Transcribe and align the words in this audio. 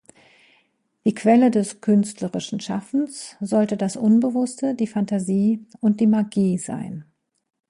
Die 1.05 1.13
Quelle 1.13 1.51
des 1.51 1.79
"künstlerischen 1.79 2.59
Schaffens" 2.59 3.37
sollte 3.39 3.77
das 3.77 3.97
Unbewusste, 3.97 4.73
die 4.73 4.87
Phantasie 4.87 5.67
und 5.79 5.99
die 5.99 6.07
Magie 6.07 6.57
sein. 6.57 7.05